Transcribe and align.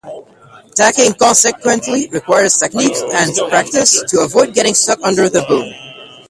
Tacking 0.73 1.13
consequently 1.13 2.07
requires 2.11 2.57
technique 2.57 2.95
and 3.13 3.37
practice 3.51 4.01
to 4.05 4.21
avoid 4.21 4.51
getting 4.51 4.73
stuck 4.73 4.97
under 5.03 5.29
the 5.29 5.43
boom. 5.47 5.71